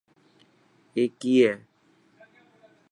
[0.95, 1.53] اي ڪي هي.